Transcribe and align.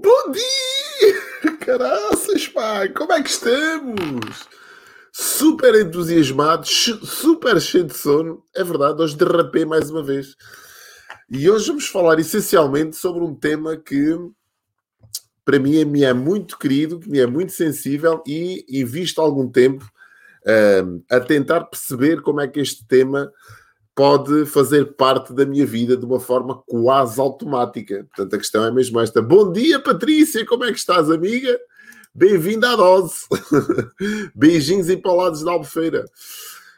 Bom 0.00 0.30
dia! 0.30 1.56
Caraças, 1.58 2.46
pai! 2.46 2.88
Como 2.90 3.12
é 3.12 3.20
que 3.20 3.30
estamos? 3.30 4.48
Super 5.12 5.74
entusiasmados, 5.74 6.70
super 7.02 7.60
cheio 7.60 7.82
de 7.82 7.98
sono. 7.98 8.44
É 8.54 8.62
verdade, 8.62 9.02
hoje 9.02 9.16
derrapei 9.16 9.64
mais 9.64 9.90
uma 9.90 10.00
vez. 10.00 10.36
E 11.28 11.50
hoje 11.50 11.66
vamos 11.66 11.88
falar 11.88 12.20
essencialmente 12.20 12.94
sobre 12.94 13.24
um 13.24 13.34
tema 13.34 13.76
que 13.76 14.16
para 15.44 15.58
mim 15.58 15.84
me 15.84 16.04
é 16.04 16.12
muito 16.12 16.56
querido, 16.56 17.00
que 17.00 17.10
me 17.10 17.18
é 17.18 17.26
muito 17.26 17.50
sensível 17.50 18.22
e 18.24 18.64
invisto 18.68 19.20
algum 19.20 19.50
tempo 19.50 19.84
um, 20.84 21.02
a 21.10 21.18
tentar 21.18 21.64
perceber 21.64 22.22
como 22.22 22.40
é 22.40 22.46
que 22.46 22.60
este 22.60 22.86
tema 22.86 23.32
pode 23.98 24.46
fazer 24.46 24.94
parte 24.94 25.32
da 25.32 25.44
minha 25.44 25.66
vida 25.66 25.96
de 25.96 26.04
uma 26.04 26.20
forma 26.20 26.62
quase 26.68 27.20
automática. 27.20 28.04
Portanto, 28.04 28.32
a 28.32 28.38
questão 28.38 28.64
é 28.64 28.70
mesmo 28.70 29.00
esta. 29.00 29.20
Bom 29.20 29.50
dia, 29.50 29.80
Patrícia, 29.80 30.46
como 30.46 30.62
é 30.62 30.70
que 30.70 30.78
estás, 30.78 31.10
amiga? 31.10 31.58
Bem-vinda 32.14 32.70
à 32.70 32.76
dose. 32.76 33.26
Beijinhos 34.36 34.88
empolados 34.88 35.42
da 35.42 35.50
Albufeira. 35.50 36.04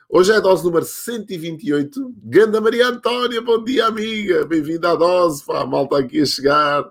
Hoje 0.09 0.33
é 0.33 0.37
a 0.37 0.41
dose 0.41 0.65
número 0.65 0.87
128. 0.87 2.11
Ganda 2.25 2.59
Maria 2.59 2.89
Antónia, 2.89 3.43
bom 3.43 3.63
dia, 3.63 3.89
amiga. 3.89 4.47
Bem-vinda 4.47 4.93
à 4.93 4.95
dose. 4.95 5.45
Pá, 5.45 5.61
a 5.61 5.67
malta 5.67 5.99
aqui 5.99 6.23
a 6.23 6.25
chegar 6.25 6.91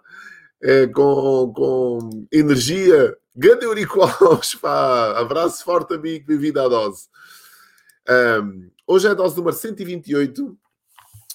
é, 0.61 0.85
com, 0.85 1.51
com 1.55 2.27
energia. 2.31 3.17
Ganda 3.35 3.65
Euricolos, 3.65 4.53
pá. 4.61 5.19
Abraço 5.19 5.65
forte, 5.65 5.95
amigo. 5.95 6.27
Bem-vindo 6.27 6.61
à 6.61 6.67
dose. 6.67 7.07
Um, 8.07 8.69
Hoje 8.91 9.05
é 9.05 9.11
a 9.11 9.13
dose 9.13 9.37
número 9.37 9.55
128 9.55 10.57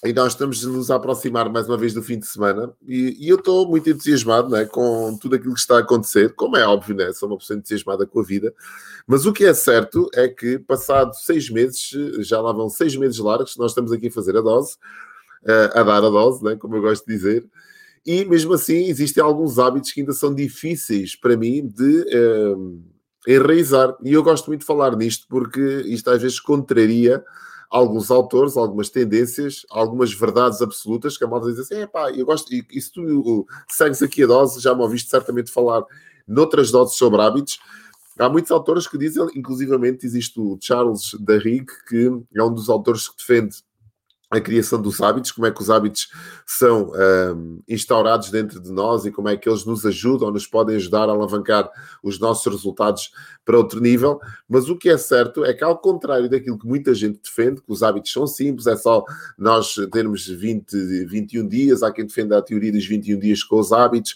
e 0.03 0.11
nós 0.11 0.33
estamos 0.33 0.65
a 0.65 0.67
nos 0.67 0.91
aproximar 0.91 1.49
mais 1.49 1.69
uma 1.69 1.77
vez 1.77 1.93
do 1.93 2.03
fim 2.03 2.19
de 2.19 2.27
semana. 2.27 2.73
E, 2.85 3.15
e 3.17 3.29
eu 3.29 3.37
estou 3.37 3.65
muito 3.65 3.89
entusiasmado 3.89 4.49
né, 4.49 4.65
com 4.65 5.17
tudo 5.17 5.37
aquilo 5.37 5.53
que 5.53 5.61
está 5.61 5.77
a 5.77 5.79
acontecer, 5.79 6.35
como 6.35 6.57
é 6.57 6.67
óbvio, 6.67 6.93
né, 6.97 7.13
sou 7.13 7.29
uma 7.29 7.37
pessoa 7.37 7.57
entusiasmada 7.57 8.05
com 8.05 8.19
a 8.19 8.23
vida, 8.23 8.53
mas 9.07 9.25
o 9.25 9.31
que 9.31 9.45
é 9.45 9.53
certo 9.53 10.09
é 10.13 10.27
que 10.27 10.59
passado 10.59 11.15
seis 11.15 11.49
meses, 11.49 11.91
já 12.27 12.41
lá 12.41 12.51
vão 12.51 12.67
seis 12.67 12.93
meses 12.97 13.19
largos, 13.19 13.55
nós 13.55 13.71
estamos 13.71 13.93
aqui 13.93 14.07
a 14.07 14.11
fazer 14.11 14.35
a 14.35 14.41
dose, 14.41 14.75
a 15.73 15.81
dar 15.81 16.03
a 16.03 16.09
dose, 16.09 16.43
né, 16.43 16.57
como 16.57 16.75
eu 16.75 16.81
gosto 16.81 17.05
de 17.05 17.15
dizer, 17.15 17.45
e 18.05 18.25
mesmo 18.25 18.51
assim 18.51 18.89
existem 18.89 19.23
alguns 19.23 19.59
hábitos 19.59 19.93
que 19.93 20.01
ainda 20.01 20.11
são 20.11 20.35
difíceis 20.35 21.15
para 21.15 21.37
mim 21.37 21.65
de... 21.65 22.01
Uh, 22.13 22.94
enraizar. 23.27 23.95
E 24.03 24.13
eu 24.13 24.23
gosto 24.23 24.47
muito 24.47 24.61
de 24.61 24.65
falar 24.65 24.95
nisto 24.95 25.25
porque 25.29 25.83
isto 25.85 26.09
às 26.09 26.21
vezes 26.21 26.39
contraria 26.39 27.23
alguns 27.69 28.11
autores, 28.11 28.55
algumas 28.57 28.89
tendências, 28.89 29.65
algumas 29.69 30.13
verdades 30.13 30.61
absolutas 30.61 31.17
que 31.17 31.23
a 31.23 31.27
malta 31.27 31.49
diz 31.49 31.59
assim: 31.59 31.75
é 31.75 31.87
pá, 31.87 32.11
eu 32.11 32.25
gosto, 32.25 32.53
e, 32.53 32.65
e 32.71 32.81
se 32.81 32.91
tu 32.91 33.45
segues 33.67 34.01
aqui 34.01 34.23
a 34.23 34.27
dose, 34.27 34.61
já 34.61 34.73
me 34.73 34.81
ouviste 34.81 35.09
certamente 35.09 35.51
falar 35.51 35.83
noutras 36.27 36.71
doses 36.71 36.95
sobre 36.97 37.21
hábitos. 37.21 37.59
Há 38.17 38.29
muitos 38.29 38.49
autores 38.51 38.87
que 38.87 38.97
dizem, 38.97 39.27
inclusivamente 39.35 40.05
existe 40.05 40.39
o 40.39 40.57
Charles 40.61 41.15
Darrigue, 41.19 41.71
que 41.89 42.09
é 42.33 42.43
um 42.43 42.53
dos 42.53 42.69
autores 42.69 43.09
que 43.09 43.17
defende 43.17 43.57
a 44.31 44.41
criação 44.41 44.81
dos 44.81 45.01
hábitos, 45.01 45.31
como 45.31 45.45
é 45.45 45.51
que 45.51 45.61
os 45.61 45.69
hábitos 45.69 46.09
são 46.45 46.91
um, 47.35 47.61
instaurados 47.67 48.29
dentro 48.31 48.59
de 48.59 48.71
nós 48.71 49.05
e 49.05 49.11
como 49.11 49.29
é 49.29 49.37
que 49.37 49.47
eles 49.47 49.65
nos 49.65 49.85
ajudam, 49.85 50.31
nos 50.31 50.47
podem 50.47 50.75
ajudar 50.75 51.09
a 51.09 51.11
alavancar 51.11 51.69
os 52.01 52.19
nossos 52.19 52.51
resultados 52.51 53.11
para 53.45 53.57
outro 53.57 53.79
nível. 53.79 54.19
Mas 54.49 54.67
o 54.67 54.77
que 54.77 54.89
é 54.89 54.97
certo 54.97 55.45
é 55.45 55.53
que, 55.53 55.63
ao 55.63 55.77
contrário 55.77 56.29
daquilo 56.29 56.57
que 56.57 56.67
muita 56.67 56.93
gente 56.93 57.19
defende, 57.23 57.61
que 57.61 57.71
os 57.71 57.83
hábitos 57.83 58.11
são 58.11 58.25
simples, 58.25 58.65
é 58.65 58.75
só 58.75 59.03
nós 59.37 59.75
termos 59.91 60.27
20, 60.27 61.05
21 61.05 61.47
dias, 61.47 61.83
há 61.83 61.91
quem 61.91 62.05
defenda 62.05 62.37
a 62.37 62.41
teoria 62.41 62.71
dos 62.71 62.85
21 62.85 63.19
dias 63.19 63.43
com 63.43 63.59
os 63.59 63.71
hábitos, 63.71 64.15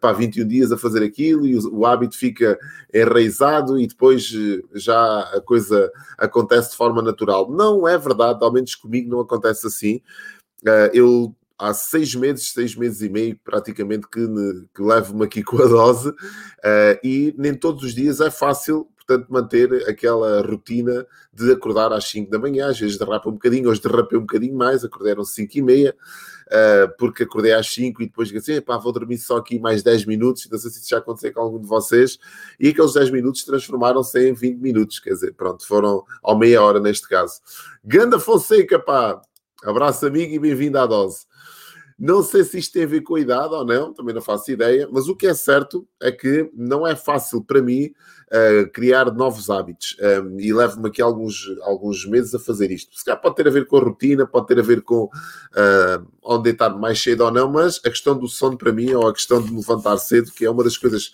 para 0.00 0.12
21 0.12 0.46
dias 0.48 0.72
a 0.72 0.76
fazer 0.76 1.02
aquilo 1.02 1.46
e 1.46 1.56
o, 1.56 1.78
o 1.78 1.86
hábito 1.86 2.16
fica 2.16 2.58
enraizado 2.92 3.78
e 3.78 3.86
depois 3.86 4.32
eh, 4.34 4.62
já 4.74 5.20
a 5.20 5.40
coisa 5.40 5.90
acontece 6.18 6.70
de 6.70 6.76
forma 6.76 7.02
natural. 7.02 7.50
Não 7.50 7.86
é 7.86 7.96
verdade, 7.96 8.42
ao 8.42 8.52
menos 8.52 8.74
comigo 8.74 9.10
não 9.10 9.20
acontece 9.20 9.43
acontece 9.44 9.66
assim. 9.66 10.00
Uh, 10.62 10.90
eu 10.92 11.36
há 11.58 11.72
seis 11.72 12.14
meses, 12.14 12.52
seis 12.52 12.74
meses 12.74 13.02
e 13.02 13.08
meio, 13.08 13.38
praticamente, 13.44 14.08
que, 14.08 14.26
que 14.74 14.82
levo-me 14.82 15.24
aqui 15.24 15.42
com 15.44 15.62
a 15.62 15.66
dose, 15.66 16.08
uh, 16.08 16.98
e 17.02 17.34
nem 17.38 17.54
todos 17.54 17.84
os 17.84 17.94
dias 17.94 18.20
é 18.20 18.30
fácil, 18.30 18.88
portanto, 18.96 19.28
manter 19.28 19.88
aquela 19.88 20.40
rotina 20.40 21.06
de 21.32 21.52
acordar 21.52 21.92
às 21.92 22.04
5 22.08 22.30
da 22.30 22.38
manhã, 22.38 22.70
às 22.70 22.78
vezes 22.78 22.96
derrapa 22.96 23.28
um 23.28 23.32
bocadinho, 23.32 23.68
hoje 23.68 23.80
derrapei 23.80 24.18
um 24.18 24.22
bocadinho 24.22 24.56
mais, 24.56 24.82
acordei 24.82 25.14
às 25.16 25.28
5 25.30 25.58
e 25.58 25.62
meia, 25.62 25.94
uh, 26.46 26.96
porque 26.98 27.24
acordei 27.24 27.52
às 27.52 27.66
5 27.66 28.02
e 28.02 28.06
depois 28.06 28.28
digo 28.28 28.40
assim, 28.40 28.60
pá, 28.62 28.78
vou 28.78 28.92
dormir 28.92 29.18
só 29.18 29.36
aqui 29.36 29.58
mais 29.58 29.82
10 29.82 30.06
minutos, 30.06 30.48
não 30.50 30.58
sei 30.58 30.70
se 30.70 30.78
isso 30.78 30.88
já 30.88 30.98
aconteceu 30.98 31.32
com 31.34 31.40
algum 31.40 31.60
de 31.60 31.68
vocês, 31.68 32.18
e 32.58 32.68
aqueles 32.68 32.94
10 32.94 33.10
minutos 33.10 33.44
transformaram-se 33.44 34.18
em 34.26 34.32
20 34.32 34.58
minutos, 34.58 34.98
quer 34.98 35.10
dizer, 35.10 35.34
pronto, 35.34 35.66
foram 35.66 36.02
ao 36.22 36.38
meia 36.38 36.62
hora 36.62 36.80
neste 36.80 37.06
caso. 37.06 37.40
Ganda 37.84 38.18
Fonseca, 38.18 38.78
pá, 38.78 39.20
Abraço, 39.64 40.06
amigo, 40.06 40.30
e 40.34 40.38
bem-vindo 40.38 40.78
à 40.78 40.84
dose. 40.84 41.24
Não 41.98 42.22
sei 42.22 42.44
se 42.44 42.58
isto 42.58 42.74
tem 42.74 42.84
a 42.84 42.86
ver 42.86 43.00
com 43.00 43.14
a 43.14 43.20
idade 43.20 43.54
ou 43.54 43.64
não, 43.64 43.94
também 43.94 44.14
não 44.14 44.20
faço 44.20 44.50
ideia, 44.52 44.86
mas 44.92 45.08
o 45.08 45.16
que 45.16 45.26
é 45.26 45.32
certo 45.32 45.88
é 46.02 46.12
que 46.12 46.50
não 46.52 46.86
é 46.86 46.94
fácil 46.94 47.42
para 47.42 47.62
mim 47.62 47.86
uh, 47.86 48.70
criar 48.72 49.10
novos 49.14 49.48
hábitos 49.48 49.96
um, 49.98 50.04
ehm, 50.04 50.40
e 50.40 50.52
levo-me 50.52 50.88
aqui 50.88 51.00
alguns, 51.00 51.46
alguns 51.62 52.04
meses 52.04 52.34
a 52.34 52.38
fazer 52.38 52.70
isto. 52.70 52.94
Se 52.94 53.04
calhar 53.06 53.18
pode 53.22 53.36
ter 53.36 53.48
a 53.48 53.50
ver 53.50 53.66
com 53.66 53.78
a 53.78 53.80
rotina, 53.80 54.26
pode 54.26 54.48
ter 54.48 54.58
a 54.58 54.62
ver 54.62 54.82
com 54.82 55.04
uh, 55.04 56.06
onde 56.22 56.50
estar 56.50 56.68
mais 56.70 57.02
cedo 57.02 57.24
ou 57.24 57.30
não, 57.30 57.50
mas 57.50 57.80
a 57.86 57.88
questão 57.88 58.18
do 58.18 58.28
sono 58.28 58.58
para 58.58 58.70
mim 58.72 58.92
ou 58.92 59.08
a 59.08 59.14
questão 59.14 59.40
de 59.40 59.50
me 59.50 59.56
levantar 59.56 59.96
cedo, 59.96 60.30
que 60.30 60.44
é 60.44 60.50
uma 60.50 60.62
das 60.62 60.76
coisas 60.76 61.10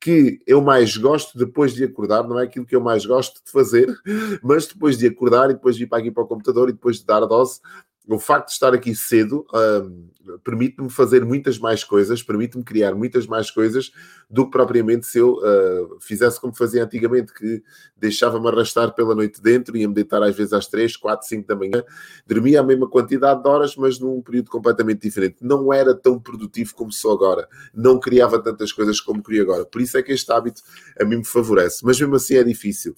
que 0.00 0.40
eu 0.46 0.60
mais 0.60 0.96
gosto 0.96 1.36
depois 1.36 1.74
de 1.74 1.84
acordar, 1.84 2.26
não 2.26 2.38
é 2.38 2.44
aquilo 2.44 2.64
que 2.64 2.76
eu 2.76 2.80
mais 2.80 3.04
gosto 3.04 3.42
de 3.44 3.50
fazer, 3.50 3.88
mas 4.42 4.66
depois 4.66 4.96
de 4.96 5.06
acordar 5.06 5.50
e 5.50 5.54
depois 5.54 5.76
de 5.76 5.84
ir 5.84 5.86
para 5.86 5.98
aqui 5.98 6.10
para 6.10 6.22
o 6.22 6.26
computador 6.26 6.68
e 6.68 6.72
depois 6.72 6.98
de 6.98 7.06
dar 7.06 7.22
a 7.22 7.26
dose, 7.26 7.60
o 8.08 8.18
facto 8.18 8.46
de 8.46 8.52
estar 8.54 8.72
aqui 8.72 8.94
cedo 8.94 9.46
uh, 9.52 10.38
permite-me 10.38 10.88
fazer 10.88 11.24
muitas 11.24 11.58
mais 11.58 11.84
coisas, 11.84 12.22
permite-me 12.22 12.64
criar 12.64 12.94
muitas 12.94 13.26
mais 13.26 13.50
coisas 13.50 13.92
do 14.30 14.46
que 14.46 14.50
propriamente 14.50 15.06
se 15.06 15.18
eu 15.18 15.34
uh, 15.34 16.00
fizesse 16.00 16.40
como 16.40 16.54
fazia 16.54 16.84
antigamente, 16.84 17.34
que 17.34 17.62
deixava-me 17.96 18.48
arrastar 18.48 18.94
pela 18.94 19.14
noite 19.14 19.42
dentro, 19.42 19.76
ia-me 19.76 19.92
deitar 19.92 20.22
às 20.22 20.34
vezes 20.34 20.54
às 20.54 20.66
3, 20.66 20.96
4, 20.96 21.28
5 21.28 21.46
da 21.46 21.54
manhã, 21.54 21.84
dormia 22.26 22.60
a 22.60 22.62
mesma 22.62 22.88
quantidade 22.88 23.42
de 23.42 23.48
horas, 23.48 23.76
mas 23.76 23.98
num 23.98 24.22
período 24.22 24.50
completamente 24.50 25.02
diferente. 25.02 25.36
Não 25.42 25.70
era 25.70 25.94
tão 25.94 26.18
produtivo 26.18 26.74
como 26.74 26.90
sou 26.90 27.12
agora, 27.12 27.46
não 27.74 28.00
criava 28.00 28.42
tantas 28.42 28.72
coisas 28.72 29.02
como 29.02 29.22
queria 29.22 29.42
agora. 29.42 29.66
Por 29.66 29.82
isso 29.82 29.98
é 29.98 30.02
que 30.02 30.12
este 30.12 30.32
hábito 30.32 30.62
a 30.98 31.04
mim 31.04 31.18
me 31.18 31.26
favorece, 31.26 31.84
mas 31.84 32.00
mesmo 32.00 32.16
assim 32.16 32.36
é 32.36 32.44
difícil. 32.44 32.96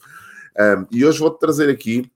Um, 0.56 0.86
e 0.90 1.04
hoje 1.04 1.18
vou-te 1.18 1.40
trazer 1.40 1.68
aqui 1.68 2.10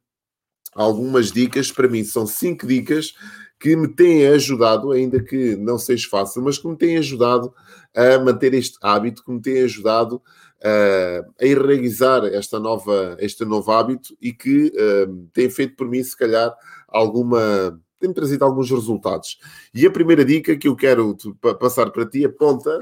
algumas 0.74 1.30
dicas, 1.30 1.70
para 1.70 1.88
mim 1.88 2.04
são 2.04 2.26
cinco 2.26 2.66
dicas 2.66 3.14
que 3.58 3.76
me 3.76 3.88
têm 3.88 4.26
ajudado, 4.26 4.92
ainda 4.92 5.22
que 5.22 5.56
não 5.56 5.78
seja 5.78 6.06
fácil, 6.08 6.42
mas 6.42 6.58
que 6.58 6.68
me 6.68 6.76
têm 6.76 6.98
ajudado 6.98 7.54
a 7.94 8.18
manter 8.18 8.52
este 8.52 8.76
hábito, 8.82 9.24
que 9.24 9.32
me 9.32 9.40
têm 9.40 9.62
ajudado 9.62 10.16
uh, 10.16 11.32
a 11.40 11.46
enraizar 11.46 12.24
esta 12.26 12.58
nova, 12.58 13.16
este 13.20 13.44
novo 13.44 13.70
hábito 13.72 14.14
e 14.20 14.32
que 14.32 14.66
uh, 14.66 15.28
tem 15.32 15.48
feito 15.48 15.76
por 15.76 15.88
mim, 15.88 16.02
se 16.02 16.16
calhar, 16.16 16.54
alguma. 16.88 17.80
tem 17.98 18.12
trazido 18.12 18.44
alguns 18.44 18.70
resultados. 18.70 19.38
E 19.72 19.86
a 19.86 19.90
primeira 19.90 20.24
dica 20.24 20.56
que 20.56 20.68
eu 20.68 20.76
quero 20.76 21.16
passar 21.58 21.90
para 21.90 22.06
ti 22.06 22.24
aponta 22.24 22.80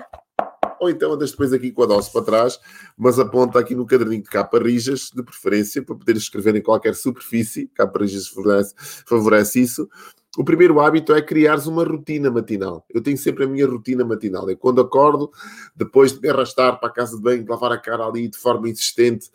ou 0.82 0.90
então 0.90 1.12
andas 1.12 1.31
depois 1.31 1.52
aqui 1.52 1.70
com 1.70 1.84
a 1.84 1.87
dose 1.87 2.11
para 2.11 2.23
trás, 2.23 2.58
mas 2.99 3.17
aponta 3.17 3.56
aqui 3.56 3.73
no 3.73 3.87
caderninho 3.87 4.23
de 4.23 4.29
capa 4.29 4.58
rijas, 4.58 5.11
de 5.14 5.23
preferência, 5.23 5.81
para 5.81 5.94
poder 5.94 6.17
escrever 6.17 6.56
em 6.56 6.61
qualquer 6.61 6.96
superfície, 6.96 7.69
capa 7.69 8.00
rijas 8.00 8.26
favorece, 8.26 8.75
favorece 9.06 9.61
isso. 9.61 9.88
O 10.37 10.43
primeiro 10.43 10.81
hábito 10.81 11.14
é 11.14 11.23
criares 11.23 11.67
uma 11.67 11.84
rotina 11.84 12.32
matinal. 12.32 12.84
Eu 12.93 13.00
tenho 13.00 13.17
sempre 13.17 13.44
a 13.44 13.46
minha 13.46 13.67
rotina 13.67 14.05
matinal. 14.05 14.50
É 14.50 14.56
quando 14.56 14.81
acordo, 14.81 15.31
depois 15.76 16.12
de 16.14 16.20
me 16.20 16.29
arrastar 16.31 16.81
para 16.81 16.88
a 16.88 16.93
casa 16.93 17.17
de 17.17 17.23
banho, 17.23 17.44
de 17.44 17.50
lavar 17.50 17.70
a 17.70 17.79
cara 17.79 18.05
ali 18.05 18.26
de 18.26 18.37
forma 18.37 18.69
insistente, 18.69 19.31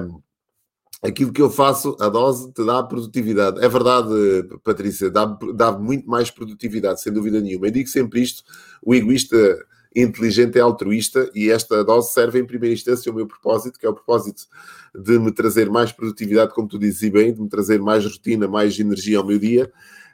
um, 0.00 0.22
aquilo 1.02 1.32
que 1.32 1.42
eu 1.42 1.50
faço, 1.50 1.96
a 2.00 2.08
dose 2.08 2.50
te 2.50 2.64
dá 2.64 2.82
produtividade. 2.82 3.62
É 3.62 3.68
verdade, 3.68 4.08
Patrícia, 4.64 5.10
dá, 5.10 5.26
dá 5.54 5.72
muito 5.72 6.08
mais 6.08 6.30
produtividade, 6.30 7.02
sem 7.02 7.12
dúvida 7.12 7.40
nenhuma. 7.40 7.66
Eu 7.66 7.72
digo 7.72 7.88
sempre 7.88 8.22
isto, 8.22 8.42
o 8.80 8.94
egoísta 8.94 9.36
inteligente 9.94 10.58
é 10.58 10.60
altruísta 10.60 11.30
e 11.34 11.50
esta 11.50 11.84
dose 11.84 12.12
serve 12.12 12.38
em 12.38 12.44
primeira 12.44 12.74
instância 12.74 13.10
o 13.10 13.14
meu 13.14 13.26
propósito, 13.26 13.78
que 13.78 13.86
é 13.86 13.88
o 13.88 13.94
propósito 13.94 14.46
de 14.94 15.18
me 15.18 15.32
trazer 15.32 15.70
mais 15.70 15.92
produtividade, 15.92 16.54
como 16.54 16.68
tu 16.68 16.78
dizes 16.78 17.10
bem, 17.10 17.32
de 17.32 17.40
me 17.40 17.48
trazer 17.48 17.80
mais 17.80 18.04
rotina, 18.04 18.46
mais 18.46 18.78
energia 18.78 19.18
ao 19.18 19.26
meu 19.26 19.38
dia. 19.38 19.72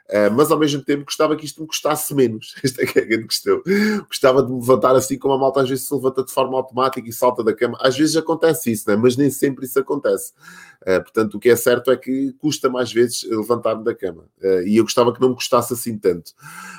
Uh, 0.09 0.33
mas 0.35 0.49
ao 0.49 0.57
mesmo 0.57 0.83
tempo 0.83 1.05
gostava 1.05 1.35
que 1.35 1.45
isto 1.45 1.61
me 1.61 1.67
custasse 1.67 2.15
menos. 2.15 2.55
Esta 2.63 2.81
é 2.81 2.85
é 2.85 3.01
a 3.01 3.05
grande 3.05 3.27
questão. 3.27 3.61
Gostava 4.07 4.41
de 4.41 4.51
me 4.51 4.59
levantar 4.59 4.95
assim 4.95 5.19
como 5.19 5.35
a 5.35 5.37
malta 5.37 5.61
às 5.61 5.69
vezes 5.69 5.87
se 5.87 5.93
levanta 5.93 6.23
de 6.23 6.31
forma 6.31 6.57
automática 6.57 7.07
e 7.07 7.13
salta 7.13 7.43
da 7.43 7.53
cama. 7.53 7.77
Às 7.79 7.95
vezes 7.95 8.15
acontece 8.15 8.71
isso, 8.71 8.89
né? 8.89 8.95
mas 8.95 9.15
nem 9.15 9.29
sempre 9.29 9.65
isso 9.65 9.79
acontece. 9.79 10.33
Uh, 10.81 11.01
portanto, 11.03 11.35
o 11.35 11.39
que 11.39 11.49
é 11.49 11.55
certo 11.55 11.91
é 11.91 11.97
que 11.97 12.33
custa 12.39 12.69
mais 12.69 12.91
vezes 12.91 13.23
levantar-me 13.23 13.83
da 13.83 13.93
cama. 13.93 14.23
Uh, 14.41 14.61
e 14.65 14.77
eu 14.77 14.83
gostava 14.83 15.13
que 15.13 15.21
não 15.21 15.29
me 15.29 15.35
custasse 15.35 15.73
assim 15.73 15.95
tanto. 15.95 16.31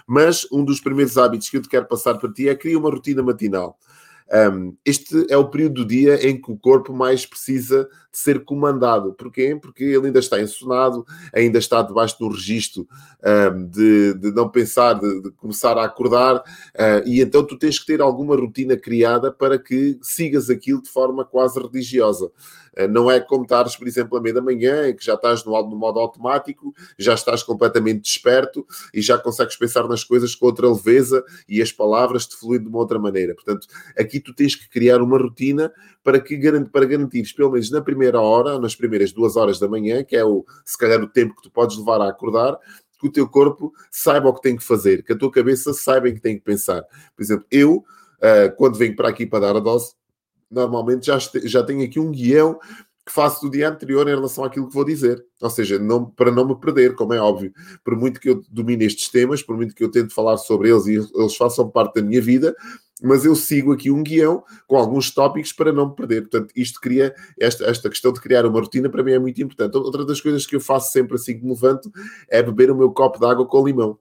Mas 0.06 0.47
um 0.50 0.65
dos 0.65 0.81
primeiros 0.81 1.17
hábitos 1.17 1.49
que 1.49 1.56
eu 1.56 1.62
te 1.62 1.69
quero 1.69 1.87
passar 1.87 2.19
para 2.19 2.32
ti 2.32 2.49
é 2.49 2.55
criar 2.56 2.79
uma 2.79 2.91
rotina 2.91 3.23
matinal. 3.23 3.79
Um, 4.32 4.77
este 4.85 5.27
é 5.29 5.37
o 5.37 5.49
período 5.49 5.82
do 5.82 5.85
dia 5.85 6.29
em 6.29 6.41
que 6.41 6.53
o 6.53 6.56
corpo 6.56 6.93
mais 6.93 7.27
precisa 7.27 7.88
de 8.12 8.19
ser 8.19 8.44
comandado. 8.44 9.12
Porquê? 9.15 9.59
Porque 9.61 9.82
ele 9.82 10.06
ainda 10.06 10.21
está 10.21 10.41
ensonado, 10.41 11.05
ainda 11.35 11.59
está 11.59 11.82
debaixo 11.82 12.17
do 12.19 12.29
registro 12.29 12.87
um, 13.53 13.67
de, 13.67 14.15
de, 14.15 14.32
não 14.32 14.49
pensar, 14.49 14.94
de, 14.94 15.23
de 15.23 15.31
começar 15.32 15.77
a 15.77 15.85
acordar, 15.85 16.37
uh, 16.37 17.06
e 17.06 17.21
então 17.21 17.44
tu 17.44 17.59
tens 17.59 17.79
que 17.79 17.87
ter 17.87 18.00
alguma 18.00 18.37
rotina 18.37 18.77
criada 18.77 19.32
para 19.32 19.59
que 19.59 19.99
sigas 20.00 20.49
aquilo 20.49 20.81
de 20.81 20.91
forma 20.91 21.25
quase 21.25 21.61
religiosa. 21.61 22.31
Uh, 22.78 22.88
não 22.88 23.11
é 23.11 23.20
como 23.20 23.43
estares, 23.43 23.76
por 23.76 23.87
exemplo, 23.87 24.17
à 24.17 24.20
meia 24.20 24.34
da 24.34 24.43
manhã, 24.43 24.88
em 24.88 24.96
que 24.96 25.05
já 25.05 25.14
estás 25.14 25.44
no, 25.44 25.52
no 25.69 25.76
modo 25.76 25.99
automático, 25.99 26.75
já 26.99 27.14
estás 27.14 27.43
completamente 27.43 28.02
desperto 28.02 28.67
e 28.93 29.00
já 29.00 29.19
consegues 29.19 29.56
pensar 29.56 29.88
nas 29.88 30.05
coisas 30.05 30.34
com 30.34 30.46
outra 30.46 30.69
leveza 30.69 31.25
e 31.49 31.61
as 31.61 31.72
palavras 31.72 32.26
te 32.26 32.37
fluem 32.37 32.61
de 32.61 32.69
uma 32.69 32.78
outra 32.78 32.99
maneira. 32.99 33.34
Portanto, 33.34 33.67
aqui 33.99 34.20
tu 34.20 34.34
tens 34.34 34.55
que 34.55 34.69
criar 34.69 35.02
uma 35.02 35.19
rotina 35.19 35.72
para 36.02 36.20
que 36.20 36.38
para 36.72 36.87
garantires, 36.87 37.32
pelo 37.32 37.52
menos 37.52 37.70
na 37.70 37.81
primeira 37.81 38.20
hora, 38.20 38.58
nas 38.58 38.75
primeiras 38.75 39.12
duas 39.12 39.37
horas 39.37 39.58
da 39.58 39.69
manhã, 39.69 40.02
que 40.02 40.17
é 40.17 40.25
o 40.25 40.44
se 40.64 40.78
calhar 40.78 41.00
o 41.02 41.08
tempo 41.08 41.34
que 41.37 41.43
tu 41.43 41.50
podes 41.50 41.76
levar 41.76 42.00
a 42.00 42.08
acordar, 42.08 42.58
que 43.00 43.08
o 43.08 43.12
teu 43.12 43.28
corpo 43.28 43.72
saiba 43.90 44.28
o 44.28 44.34
que 44.34 44.43
tem 44.43 44.56
que 44.56 44.62
fazer, 44.62 45.02
que 45.02 45.12
a 45.12 45.19
tua 45.19 45.31
cabeça 45.31 45.72
saiba 45.72 46.08
em 46.08 46.14
que 46.14 46.20
tem 46.20 46.38
que 46.38 46.44
pensar. 46.44 46.82
Por 47.17 47.22
exemplo, 47.22 47.46
eu, 47.50 47.76
uh, 47.76 48.55
quando 48.56 48.76
venho 48.76 48.94
para 48.94 49.08
aqui 49.08 49.26
para 49.26 49.40
dar 49.40 49.56
a 49.56 49.61
dose, 49.61 49.94
normalmente 50.50 51.06
já, 51.06 51.19
já 51.44 51.62
tenho 51.62 51.85
aqui 51.85 52.00
um 52.00 52.11
guião 52.11 52.58
que 53.06 53.12
faço 53.12 53.41
do 53.43 53.50
dia 53.50 53.69
anterior 53.69 54.06
em 54.06 54.14
relação 54.14 54.44
àquilo 54.44 54.69
que 54.69 54.75
vou 54.75 54.85
dizer. 54.85 55.25
Ou 55.41 55.50
seja, 55.50 55.79
não, 55.79 56.05
para 56.05 56.31
não 56.31 56.47
me 56.47 56.58
perder, 56.58 56.94
como 56.94 57.12
é 57.12 57.20
óbvio. 57.20 57.52
Por 57.85 57.97
muito 57.97 58.20
que 58.20 58.29
eu 58.29 58.43
domine 58.49 58.85
estes 58.85 59.08
temas, 59.08 59.43
por 59.43 59.56
muito 59.56 59.75
que 59.75 59.82
eu 59.82 59.91
tente 59.91 60.14
falar 60.14 60.37
sobre 60.37 60.70
eles 60.70 60.87
e 60.87 60.94
eles 60.94 61.37
façam 61.37 61.69
parte 61.69 61.94
da 61.94 62.06
minha 62.06 62.20
vida, 62.20 62.55
mas 63.02 63.25
eu 63.25 63.35
sigo 63.35 63.73
aqui 63.73 63.91
um 63.91 64.02
guião 64.02 64.44
com 64.67 64.76
alguns 64.76 65.11
tópicos 65.11 65.52
para 65.52 65.73
não 65.73 65.88
me 65.88 65.97
perder. 65.97 66.23
Portanto, 66.23 66.53
isto 66.55 66.81
cria, 66.81 67.14
esta, 67.38 67.64
esta 67.64 67.88
questão 67.88 68.12
de 68.12 68.20
criar 68.20 68.46
uma 68.46 68.61
rotina 68.61 68.88
para 68.88 69.03
mim 69.03 69.12
é 69.12 69.19
muito 69.19 69.43
importante. 69.43 69.76
Outra 69.76 70.05
das 70.05 70.20
coisas 70.20 70.46
que 70.46 70.55
eu 70.56 70.61
faço 70.61 70.93
sempre 70.93 71.17
assim 71.17 71.37
que 71.37 71.43
me 71.43 71.50
levanto 71.50 71.91
é 72.29 72.43
beber 72.43 72.70
o 72.70 72.76
meu 72.76 72.93
copo 72.93 73.19
de 73.19 73.26
água 73.26 73.46
com 73.46 73.67
limão 73.67 73.99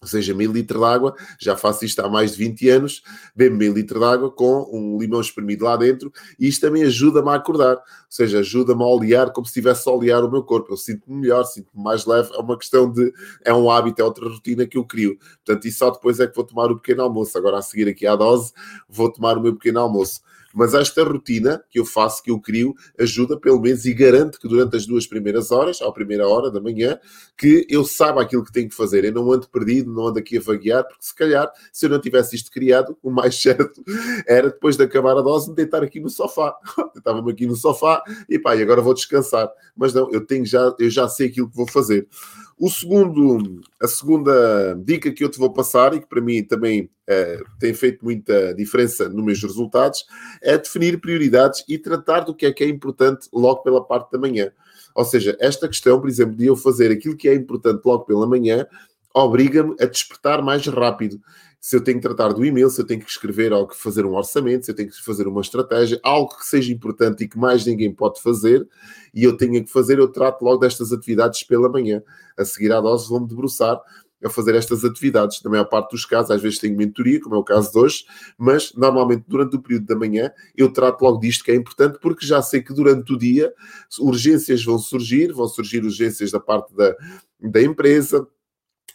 ou 0.00 0.08
seja, 0.08 0.34
meio 0.34 0.52
litro 0.52 0.78
de 0.78 0.84
água, 0.84 1.14
já 1.40 1.56
faço 1.56 1.84
isto 1.84 2.00
há 2.00 2.08
mais 2.08 2.32
de 2.32 2.38
20 2.38 2.68
anos, 2.68 3.02
bebo 3.34 3.56
meio 3.56 3.72
litro 3.72 3.98
de 3.98 4.04
água 4.04 4.30
com 4.30 4.68
um 4.72 4.98
limão 4.98 5.20
espremido 5.20 5.64
lá 5.64 5.76
dentro, 5.76 6.12
e 6.38 6.46
isto 6.46 6.60
também 6.60 6.82
ajuda-me 6.84 7.30
a 7.30 7.34
acordar, 7.34 7.76
ou 7.76 7.82
seja, 8.08 8.40
ajuda-me 8.40 8.82
a 8.82 8.86
olear 8.86 9.32
como 9.32 9.46
se 9.46 9.50
estivesse 9.50 9.88
a 9.88 9.92
olear 9.92 10.24
o 10.24 10.30
meu 10.30 10.42
corpo, 10.42 10.72
eu 10.72 10.76
sinto-me 10.76 11.20
melhor, 11.20 11.44
sinto-me 11.44 11.82
mais 11.82 12.04
leve, 12.04 12.34
é 12.34 12.38
uma 12.38 12.58
questão 12.58 12.90
de, 12.90 13.12
é 13.44 13.54
um 13.54 13.70
hábito, 13.70 14.02
é 14.02 14.04
outra 14.04 14.28
rotina 14.28 14.66
que 14.66 14.76
eu 14.76 14.84
crio, 14.84 15.18
portanto, 15.44 15.66
e 15.66 15.72
só 15.72 15.90
depois 15.90 16.20
é 16.20 16.26
que 16.26 16.34
vou 16.34 16.44
tomar 16.44 16.70
o 16.70 16.76
pequeno 16.76 17.02
almoço, 17.02 17.36
agora 17.38 17.58
a 17.58 17.62
seguir 17.62 17.88
aqui 17.88 18.06
à 18.06 18.14
dose, 18.14 18.52
vou 18.88 19.10
tomar 19.10 19.38
o 19.38 19.42
meu 19.42 19.54
pequeno 19.54 19.80
almoço. 19.80 20.20
Mas 20.54 20.72
esta 20.72 21.02
rotina 21.02 21.62
que 21.68 21.80
eu 21.80 21.84
faço, 21.84 22.22
que 22.22 22.30
eu 22.30 22.40
crio, 22.40 22.74
ajuda 22.98 23.38
pelo 23.38 23.60
menos 23.60 23.84
e 23.84 23.92
garante 23.92 24.38
que 24.38 24.46
durante 24.46 24.76
as 24.76 24.86
duas 24.86 25.06
primeiras 25.06 25.50
horas, 25.50 25.82
à 25.82 25.90
primeira 25.90 26.28
hora 26.28 26.50
da 26.50 26.60
manhã, 26.60 26.98
que 27.36 27.66
eu 27.68 27.84
saiba 27.84 28.22
aquilo 28.22 28.44
que 28.44 28.52
tenho 28.52 28.68
que 28.68 28.74
fazer. 28.74 29.04
Eu 29.04 29.12
não 29.12 29.32
ando 29.32 29.48
perdido, 29.48 29.92
não 29.92 30.06
ando 30.06 30.18
aqui 30.20 30.38
a 30.38 30.40
vaguear, 30.40 30.86
porque 30.86 31.04
se 31.04 31.14
calhar, 31.14 31.50
se 31.72 31.86
eu 31.86 31.90
não 31.90 32.00
tivesse 32.00 32.36
isto 32.36 32.50
criado, 32.50 32.96
o 33.02 33.10
mais 33.10 33.34
certo 33.42 33.82
era 34.26 34.48
depois 34.50 34.76
de 34.76 34.84
acabar 34.84 35.16
a 35.16 35.22
dose 35.22 35.50
me 35.50 35.56
deitar 35.56 35.82
aqui 35.82 35.98
no 35.98 36.08
sofá. 36.08 36.54
Deitava-me 36.94 37.32
aqui 37.32 37.46
no 37.46 37.56
sofá 37.56 38.02
e 38.28 38.38
pá, 38.38 38.54
e 38.54 38.62
agora 38.62 38.80
vou 38.80 38.94
descansar. 38.94 39.50
Mas 39.76 39.92
não, 39.92 40.10
eu 40.12 40.24
tenho 40.24 40.46
já, 40.46 40.72
eu 40.78 40.88
já 40.88 41.08
sei 41.08 41.26
aquilo 41.26 41.50
que 41.50 41.56
vou 41.56 41.68
fazer. 41.68 42.06
O 42.56 42.70
segundo, 42.70 43.60
a 43.82 43.88
segunda 43.88 44.74
dica 44.84 45.12
que 45.12 45.24
eu 45.24 45.28
te 45.28 45.38
vou 45.38 45.52
passar 45.52 45.92
e 45.94 46.00
que 46.00 46.06
para 46.06 46.20
mim 46.20 46.44
também 46.44 46.88
tem 47.58 47.74
feito 47.74 48.04
muita 48.04 48.54
diferença 48.54 49.08
nos 49.08 49.24
meus 49.24 49.42
resultados 49.42 50.04
é 50.42 50.56
definir 50.56 51.00
prioridades 51.00 51.64
e 51.68 51.78
tratar 51.78 52.20
do 52.20 52.34
que 52.34 52.46
é 52.46 52.52
que 52.52 52.64
é 52.64 52.68
importante 52.68 53.28
logo 53.32 53.62
pela 53.62 53.84
parte 53.84 54.10
da 54.10 54.18
manhã. 54.18 54.50
Ou 54.94 55.04
seja, 55.04 55.36
esta 55.40 55.68
questão, 55.68 56.00
por 56.00 56.08
exemplo, 56.08 56.36
de 56.36 56.46
eu 56.46 56.56
fazer 56.56 56.90
aquilo 56.90 57.16
que 57.16 57.28
é 57.28 57.34
importante 57.34 57.82
logo 57.84 58.04
pela 58.04 58.26
manhã, 58.26 58.66
obriga-me 59.12 59.74
a 59.80 59.86
despertar 59.86 60.42
mais 60.42 60.66
rápido 60.66 61.20
se 61.64 61.76
eu 61.76 61.82
tenho 61.82 61.96
que 61.98 62.06
tratar 62.06 62.30
do 62.34 62.44
e-mail, 62.44 62.68
se 62.68 62.78
eu 62.78 62.86
tenho 62.86 63.00
que 63.00 63.10
escrever 63.10 63.50
ou 63.50 63.66
que 63.66 63.74
fazer 63.74 64.04
um 64.04 64.14
orçamento, 64.14 64.66
se 64.66 64.70
eu 64.70 64.74
tenho 64.74 64.90
que 64.90 65.02
fazer 65.02 65.26
uma 65.26 65.40
estratégia, 65.40 65.98
algo 66.02 66.36
que 66.36 66.44
seja 66.44 66.70
importante 66.70 67.24
e 67.24 67.28
que 67.28 67.38
mais 67.38 67.64
ninguém 67.64 67.90
pode 67.90 68.20
fazer, 68.20 68.68
e 69.14 69.24
eu 69.24 69.34
tenho 69.34 69.64
que 69.64 69.72
fazer, 69.72 69.98
eu 69.98 70.08
trato 70.08 70.44
logo 70.44 70.58
destas 70.58 70.92
atividades 70.92 71.42
pela 71.42 71.70
manhã. 71.70 72.02
A 72.36 72.44
seguir 72.44 72.70
à 72.70 72.82
dose, 72.82 73.08
vou-me 73.08 73.26
debruçar 73.26 73.80
a 74.24 74.30
fazer 74.30 74.54
estas 74.54 74.84
atividades. 74.84 75.42
Na 75.42 75.50
maior 75.50 75.64
parte 75.64 75.90
dos 75.90 76.06
casos, 76.06 76.30
às 76.30 76.40
vezes 76.40 76.58
tenho 76.58 76.76
mentoria, 76.76 77.20
como 77.20 77.34
é 77.34 77.38
o 77.38 77.44
caso 77.44 77.70
de 77.70 77.78
hoje, 77.78 78.04
mas 78.38 78.72
normalmente 78.74 79.24
durante 79.28 79.56
o 79.56 79.60
período 79.60 79.86
da 79.86 79.96
manhã 79.96 80.30
eu 80.56 80.72
trato 80.72 81.02
logo 81.02 81.18
disto 81.18 81.44
que 81.44 81.50
é 81.50 81.54
importante, 81.54 81.98
porque 82.00 82.26
já 82.26 82.40
sei 82.40 82.62
que 82.62 82.72
durante 82.72 83.12
o 83.12 83.18
dia 83.18 83.52
urgências 84.00 84.64
vão 84.64 84.78
surgir, 84.78 85.32
vão 85.32 85.46
surgir 85.46 85.84
urgências 85.84 86.30
da 86.30 86.40
parte 86.40 86.74
da, 86.74 86.94
da 87.40 87.62
empresa, 87.62 88.26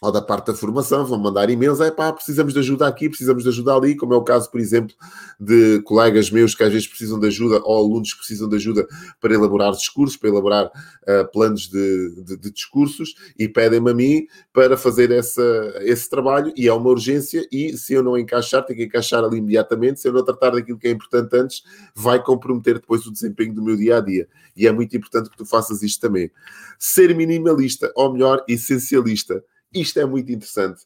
ou 0.00 0.10
da 0.10 0.22
parte 0.22 0.46
da 0.46 0.54
formação, 0.54 1.04
vão 1.04 1.18
mandar 1.18 1.50
e-mails, 1.50 1.78
é 1.80 1.90
pá, 1.90 2.10
precisamos 2.10 2.54
de 2.54 2.58
ajuda 2.58 2.88
aqui, 2.88 3.08
precisamos 3.08 3.42
de 3.42 3.50
ajuda 3.50 3.74
ali, 3.74 3.94
como 3.94 4.14
é 4.14 4.16
o 4.16 4.22
caso, 4.22 4.50
por 4.50 4.58
exemplo, 4.58 4.96
de 5.38 5.82
colegas 5.82 6.30
meus 6.30 6.54
que 6.54 6.64
às 6.64 6.72
vezes 6.72 6.88
precisam 6.88 7.20
de 7.20 7.26
ajuda, 7.26 7.60
ou 7.62 7.76
alunos 7.76 8.14
que 8.14 8.20
precisam 8.20 8.48
de 8.48 8.56
ajuda 8.56 8.88
para 9.20 9.34
elaborar 9.34 9.72
discursos, 9.72 10.16
para 10.16 10.30
elaborar 10.30 10.66
uh, 10.66 11.30
planos 11.30 11.68
de, 11.68 12.14
de, 12.24 12.36
de, 12.38 12.50
discursos, 12.50 13.14
e 13.38 13.46
pedem-me 13.46 13.90
a 13.90 13.94
mim 13.94 14.26
para 14.54 14.74
fazer 14.74 15.10
essa, 15.10 15.42
esse 15.82 16.08
trabalho, 16.08 16.50
e 16.56 16.66
é 16.66 16.72
uma 16.72 16.88
urgência, 16.88 17.46
e 17.52 17.76
se 17.76 17.92
eu 17.92 18.02
não 18.02 18.16
encaixar, 18.16 18.64
tenho 18.64 18.78
que 18.78 18.84
encaixar 18.86 19.22
ali 19.22 19.36
imediatamente, 19.36 20.00
se 20.00 20.08
eu 20.08 20.14
não 20.14 20.24
tratar 20.24 20.50
daquilo 20.52 20.78
que 20.78 20.88
é 20.88 20.90
importante 20.90 21.36
antes, 21.36 21.62
vai 21.94 22.22
comprometer 22.22 22.74
depois 22.74 23.04
o 23.04 23.12
desempenho 23.12 23.52
do 23.52 23.62
meu 23.62 23.76
dia-a-dia. 23.76 24.24
-dia. 24.24 24.28
E 24.56 24.66
é 24.66 24.72
muito 24.72 24.96
importante 24.96 25.28
que 25.28 25.36
tu 25.36 25.44
faças 25.44 25.82
isto 25.82 26.00
também. 26.00 26.30
Ser 26.78 27.14
minimalista, 27.14 27.92
ou 27.94 28.12
melhor, 28.14 28.42
essencialista 28.48 29.44
isto 29.74 29.98
é 29.98 30.04
muito 30.04 30.30
interessante. 30.30 30.82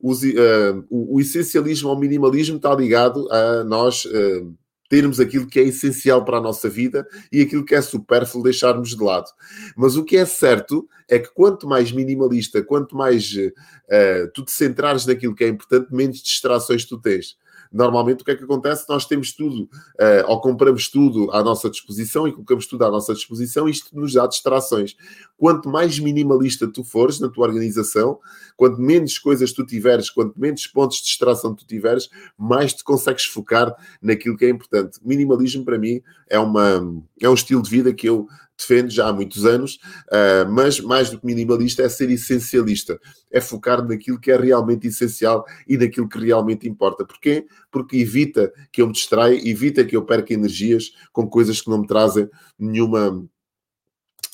Os, 0.00 0.22
uh, 0.22 0.84
o, 0.90 1.16
o, 1.16 1.20
essencialismo 1.20 1.88
ou 1.88 1.98
minimalismo 1.98 2.56
está 2.56 2.74
ligado 2.74 3.30
a 3.32 3.64
nós 3.64 4.04
uh, 4.04 4.54
termos 4.88 5.18
aquilo 5.18 5.46
que 5.46 5.58
é 5.58 5.62
essencial 5.62 6.24
para 6.24 6.36
a 6.36 6.40
nossa 6.40 6.68
vida 6.68 7.06
e 7.32 7.40
aquilo 7.40 7.64
que 7.64 7.74
é 7.74 7.80
supérfluo 7.80 8.42
deixarmos 8.42 8.90
de 8.90 9.02
lado. 9.02 9.30
Mas 9.76 9.96
o 9.96 10.04
que 10.04 10.16
é 10.16 10.26
certo 10.26 10.86
é 11.08 11.18
que 11.18 11.32
quanto 11.32 11.66
mais 11.66 11.90
minimalista, 11.90 12.62
quanto 12.62 12.96
mais 12.96 13.32
uh, 13.34 14.30
tu 14.34 14.44
te 14.44 14.52
centrares 14.52 15.06
naquilo 15.06 15.34
que 15.34 15.44
é 15.44 15.48
importante, 15.48 15.92
menos 15.92 16.22
distrações 16.22 16.84
tu 16.84 17.00
tens 17.00 17.36
normalmente 17.74 18.22
o 18.22 18.24
que 18.24 18.30
é 18.30 18.36
que 18.36 18.44
acontece? 18.44 18.88
Nós 18.88 19.04
temos 19.04 19.32
tudo, 19.32 19.64
uh, 19.64 20.28
ou 20.28 20.40
compramos 20.40 20.88
tudo 20.88 21.30
à 21.32 21.42
nossa 21.42 21.68
disposição 21.68 22.28
e 22.28 22.32
colocamos 22.32 22.66
tudo 22.66 22.84
à 22.84 22.90
nossa 22.90 23.12
disposição, 23.12 23.68
isto 23.68 23.94
nos 23.98 24.12
dá 24.12 24.26
distrações. 24.28 24.94
Quanto 25.36 25.68
mais 25.68 25.98
minimalista 25.98 26.68
tu 26.68 26.84
fores 26.84 27.18
na 27.18 27.28
tua 27.28 27.48
organização, 27.48 28.20
quanto 28.56 28.80
menos 28.80 29.18
coisas 29.18 29.52
tu 29.52 29.66
tiveres, 29.66 30.08
quanto 30.08 30.38
menos 30.38 30.66
pontos 30.68 30.98
de 30.98 31.04
distração 31.04 31.52
tu 31.52 31.66
tiveres, 31.66 32.08
mais 32.38 32.72
te 32.72 32.84
consegues 32.84 33.24
focar 33.24 33.74
naquilo 34.00 34.36
que 34.36 34.44
é 34.44 34.48
importante. 34.48 35.00
Minimalismo, 35.04 35.64
para 35.64 35.76
mim, 35.76 36.00
é, 36.28 36.38
uma, 36.38 36.80
é 37.26 37.30
um 37.30 37.34
estilo 37.34 37.62
de 37.62 37.70
vida 37.70 37.92
que 37.92 38.08
eu 38.08 38.28
defendo 38.56 38.90
já 38.90 39.08
há 39.08 39.12
muitos 39.12 39.44
anos, 39.44 39.78
uh, 40.08 40.50
mas 40.50 40.80
mais 40.80 41.10
do 41.10 41.18
que 41.18 41.26
minimalista 41.26 41.82
é 41.82 41.88
ser 41.88 42.10
essencialista, 42.10 42.98
é 43.30 43.40
focar 43.40 43.84
naquilo 43.86 44.18
que 44.18 44.30
é 44.30 44.36
realmente 44.36 44.86
essencial 44.86 45.44
e 45.66 45.76
naquilo 45.76 46.08
que 46.08 46.18
realmente 46.18 46.68
importa. 46.68 47.04
Porquê? 47.04 47.46
Porque 47.70 47.96
evita 47.96 48.52
que 48.72 48.80
eu 48.80 48.86
me 48.86 48.92
distraia, 48.92 49.36
evita 49.48 49.84
que 49.84 49.96
eu 49.96 50.04
perca 50.04 50.32
energias 50.32 50.92
com 51.12 51.28
coisas 51.28 51.60
que 51.60 51.68
não 51.68 51.78
me 51.78 51.86
trazem 51.86 52.28
nenhuma. 52.58 53.26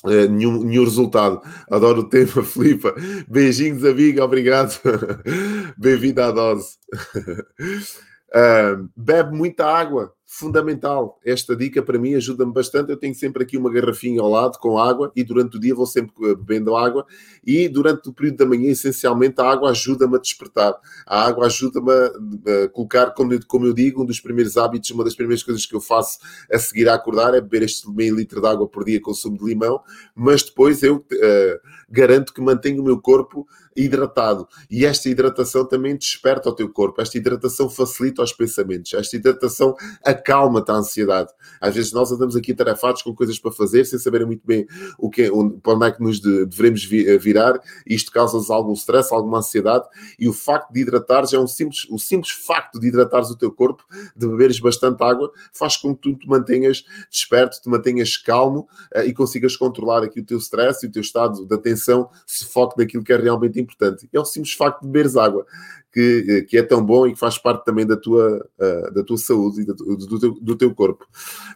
Uh, 0.03 0.27
nenhum, 0.29 0.63
nenhum 0.63 0.83
resultado. 0.83 1.41
Adoro 1.69 2.01
o 2.01 2.09
tema, 2.09 2.41
Filipa. 2.43 2.95
Beijinhos, 3.27 3.85
amiga, 3.85 4.23
obrigado. 4.23 4.79
Bem-vindo 5.77 6.21
à 6.21 6.31
dose. 6.31 6.77
Uh, 8.33 8.89
bebe 8.97 9.35
muita 9.35 9.67
água 9.67 10.11
fundamental. 10.33 11.19
Esta 11.25 11.57
dica 11.57 11.83
para 11.83 11.99
mim 11.99 12.15
ajuda-me 12.15 12.53
bastante. 12.53 12.89
Eu 12.89 12.95
tenho 12.95 13.13
sempre 13.13 13.43
aqui 13.43 13.57
uma 13.57 13.69
garrafinha 13.69 14.21
ao 14.21 14.29
lado 14.29 14.57
com 14.59 14.79
água 14.79 15.11
e 15.13 15.25
durante 15.25 15.57
o 15.57 15.59
dia 15.59 15.75
vou 15.75 15.85
sempre 15.85 16.13
eh, 16.23 16.35
bebendo 16.35 16.73
água 16.73 17.05
e 17.45 17.67
durante 17.67 18.07
o 18.07 18.13
período 18.13 18.37
da 18.37 18.45
manhã, 18.45 18.71
essencialmente, 18.71 19.41
a 19.41 19.51
água 19.51 19.71
ajuda-me 19.71 20.15
a 20.15 20.19
despertar. 20.19 20.73
A 21.05 21.25
água 21.25 21.47
ajuda-me 21.47 21.91
a, 21.91 22.69
colocar, 22.69 23.11
como 23.11 23.33
eu, 23.33 23.41
como 23.45 23.65
eu 23.65 23.73
digo, 23.73 24.03
um 24.03 24.05
dos 24.05 24.21
primeiros 24.21 24.55
hábitos, 24.55 24.89
uma 24.91 25.03
das 25.03 25.15
primeiras 25.15 25.43
coisas 25.43 25.65
que 25.65 25.75
eu 25.75 25.81
faço 25.81 26.19
a 26.49 26.57
seguir 26.57 26.87
a 26.87 26.93
acordar 26.93 27.33
é 27.33 27.41
beber 27.41 27.63
este 27.63 27.91
meio 27.91 28.15
litro 28.15 28.39
de 28.39 28.47
água 28.47 28.69
por 28.69 28.85
dia 28.85 29.01
com 29.01 29.13
sumo 29.13 29.37
de 29.37 29.43
limão, 29.43 29.81
mas 30.15 30.43
depois 30.43 30.81
eu 30.81 30.95
uh, 30.95 31.59
garanto 31.89 32.33
que 32.33 32.39
mantenho 32.39 32.81
o 32.81 32.85
meu 32.85 33.01
corpo 33.01 33.45
hidratado. 33.75 34.47
E 34.69 34.85
esta 34.85 35.09
hidratação 35.09 35.65
também 35.65 35.95
desperta 35.95 36.49
o 36.49 36.55
teu 36.55 36.69
corpo, 36.69 37.01
esta 37.01 37.17
hidratação 37.17 37.69
facilita 37.69 38.23
os 38.23 38.33
pensamentos, 38.33 38.93
esta 38.93 39.15
hidratação 39.15 39.75
acalma-te 40.21 40.71
a 40.71 40.75
ansiedade. 40.75 41.31
Às 41.59 41.75
vezes 41.75 41.91
nós 41.91 42.11
andamos 42.11 42.35
aqui 42.35 42.53
tarefados 42.53 43.01
com 43.01 43.13
coisas 43.13 43.37
para 43.39 43.51
fazer, 43.51 43.85
sem 43.85 43.99
saber 43.99 44.25
muito 44.25 44.45
bem 44.45 44.67
o 44.97 45.09
que, 45.09 45.29
onde, 45.31 45.57
para 45.57 45.73
onde 45.73 45.85
é 45.87 45.91
que 45.91 46.01
nos 46.01 46.19
de, 46.19 46.45
devemos 46.45 46.87
eh, 46.91 47.17
virar, 47.17 47.59
isto 47.85 48.11
causa-nos 48.11 48.49
algum 48.49 48.73
stress, 48.73 49.13
alguma 49.13 49.39
ansiedade, 49.39 49.85
e 50.17 50.27
o 50.27 50.33
facto 50.33 50.71
de 50.71 50.81
hidratares 50.81 51.33
é 51.33 51.39
um 51.39 51.47
simples, 51.47 51.85
o 51.89 51.97
simples 51.97 52.31
facto 52.31 52.79
de 52.79 52.87
hidratares 52.87 53.29
o 53.29 53.37
teu 53.37 53.51
corpo, 53.51 53.83
de 54.15 54.27
beberes 54.27 54.59
bastante 54.59 55.03
água, 55.03 55.31
faz 55.53 55.77
com 55.77 55.95
que 55.95 56.01
tu 56.01 56.15
te 56.15 56.27
mantenhas 56.27 56.83
desperto, 57.09 57.61
te 57.61 57.69
mantenhas 57.69 58.17
calmo 58.17 58.67
uh, 58.95 59.01
e 59.01 59.13
consigas 59.13 59.55
controlar 59.55 60.03
aqui 60.03 60.19
o 60.19 60.25
teu 60.25 60.37
stress 60.37 60.85
e 60.85 60.89
o 60.89 60.91
teu 60.91 61.01
estado 61.01 61.45
de 61.45 61.53
atenção, 61.53 62.09
se 62.25 62.45
foque 62.45 62.77
naquilo 62.77 63.03
que 63.03 63.13
é 63.13 63.17
realmente 63.17 63.59
importante. 63.59 64.07
É 64.13 64.19
o 64.19 64.25
simples 64.25 64.53
facto 64.53 64.81
de 64.81 64.87
beberes 64.87 65.15
água, 65.15 65.45
que, 65.91 66.45
que 66.47 66.57
é 66.57 66.63
tão 66.63 66.83
bom 66.83 67.05
e 67.05 67.13
que 67.13 67.19
faz 67.19 67.37
parte 67.37 67.65
também 67.65 67.85
da 67.85 67.97
tua, 67.97 68.47
uh, 68.59 68.93
da 68.93 69.03
tua 69.03 69.17
saúde 69.17 69.61
e 69.61 69.65
do, 69.65 70.19
teu, 70.19 70.33
do 70.41 70.55
teu 70.55 70.73
corpo. 70.73 71.05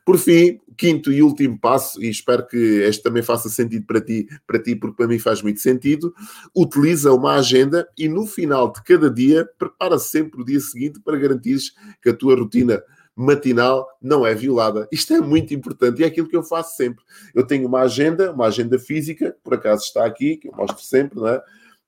Por 0.06 0.18
fim, 0.18 0.60
quinto 0.77 1.12
e 1.12 1.22
último 1.22 1.58
passo, 1.60 2.04
e 2.04 2.10
espero 2.10 2.46
que 2.46 2.58
este 2.58 3.01
também 3.01 3.24
faça 3.24 3.50
sentido 3.50 3.86
para 3.86 4.01
ti, 4.01 4.27
para 4.46 4.60
ti, 4.60 4.75
porque 4.75 4.98
para 4.98 5.08
mim 5.08 5.20
faz 5.20 5.42
muito 5.42 5.60
sentido, 5.60 6.13
utiliza 6.56 7.13
uma 7.13 7.36
agenda 7.36 7.88
e 7.98 8.08
no 8.08 8.25
final 8.25 8.72
de 8.72 8.84
cada 8.84 9.10
dia, 9.10 9.48
prepara 9.58 9.98
sempre 9.98 10.42
o 10.42 10.46
dia 10.46 10.60
seguinte 10.60 11.00
para 11.00 11.18
garantir 11.18 11.58
que 12.01 12.10
a 12.10 12.13
tua 12.13 12.36
rotina 12.36 12.84
matinal 13.15 13.88
não 14.01 14.25
é 14.25 14.36
violada. 14.36 14.88
Isto 14.92 15.13
é 15.13 15.22
muito 15.22 15.54
importante 15.54 16.01
e 16.01 16.04
é 16.04 16.08
aquilo 16.08 16.27
que 16.27 16.36
eu 16.36 16.44
faço 16.44 16.75
sempre. 16.75 17.04
Eu 17.34 17.48
tenho 17.48 17.65
uma 17.65 17.82
agenda, 17.82 18.34
uma 18.34 18.48
agenda 18.48 18.77
física, 18.77 19.36
por 19.42 19.54
acaso 19.54 19.86
está 19.86 20.06
aqui, 20.06 20.36
que 20.36 20.50
eu 20.50 20.54
mostro 20.54 20.84
sempre, 20.84 21.20
não 21.20 21.27
é? 21.27 21.42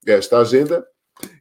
esta 0.06 0.38
agenda. 0.38 0.86